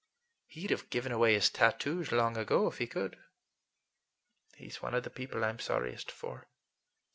He'd 0.47 0.71
have 0.71 0.89
given 0.89 1.11
away 1.11 1.35
his 1.35 1.51
tattoos 1.51 2.11
long 2.11 2.35
ago, 2.35 2.65
if 2.65 2.79
he 2.79 2.87
could. 2.87 3.19
He's 4.55 4.81
one 4.81 4.95
of 4.95 5.03
the 5.03 5.11
people 5.11 5.45
I'm 5.45 5.59
sorriest 5.59 6.09
for." 6.11 6.47